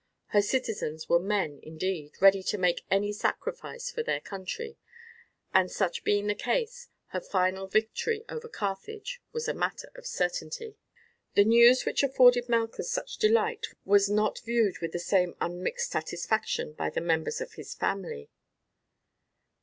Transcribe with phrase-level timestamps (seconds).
[0.29, 4.79] Her citizens were men, indeed, ready to make any sacrifice for their country;
[5.53, 10.75] and such being the case, her final victory over Carthage was a matter of certainty.
[11.35, 16.73] The news which afforded Malchus such delight was not viewed with the same unmixed satisfaction
[16.73, 18.31] by the members of his family.